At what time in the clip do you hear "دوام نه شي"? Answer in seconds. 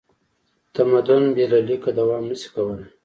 1.97-2.49